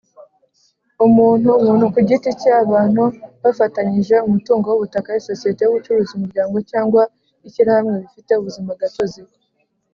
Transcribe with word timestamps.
Umuntu: 1.05 1.49
umuntu 1.61 1.85
ku 1.93 1.99
giti 2.07 2.29
cye, 2.39 2.51
abantu 2.63 3.03
bafatanyije 3.43 4.15
umutungo 4.27 4.65
w’ubutaka, 4.69 5.09
isosiyete 5.21 5.61
y’ubucuruzi, 5.63 6.11
umuryango 6.17 6.57
cyangwa 6.71 7.01
ishyirahamwe 7.47 7.93
bifite 8.03 8.31
ubuzima 8.35 8.71
gatozi; 8.81 9.21